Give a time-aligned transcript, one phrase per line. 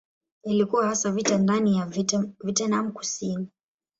[0.43, 1.85] Ilikuwa hasa vita ndani ya
[2.35, 3.47] Vietnam Kusini.